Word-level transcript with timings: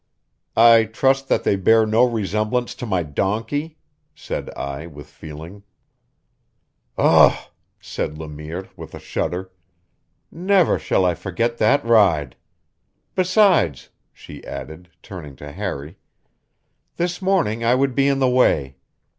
"I 0.57 0.85
trust 0.85 1.27
that 1.29 1.43
they 1.43 1.55
bear 1.55 1.85
no 1.85 2.03
resemblance 2.05 2.73
to 2.73 2.87
my 2.87 3.03
donkey," 3.03 3.77
said 4.15 4.49
I 4.57 4.87
with 4.87 5.05
feeling. 5.05 5.61
"Ugh!" 6.97 7.37
said 7.79 8.17
Le 8.17 8.27
Mire 8.27 8.67
with 8.75 8.95
a 8.95 8.99
shudder. 8.99 9.51
"Never 10.31 10.79
shall 10.79 11.05
I 11.05 11.13
forget 11.13 11.59
that 11.59 11.85
ride. 11.85 12.35
Besides," 13.13 13.89
she 14.11 14.43
added, 14.43 14.89
turning 15.03 15.35
to 15.35 15.51
Harry, 15.51 15.97
"this 16.97 17.21
morning 17.21 17.63
I 17.63 17.75
would 17.75 17.93
be 17.93 18.07
in 18.07 18.17
the 18.17 18.27
way. 18.27 18.77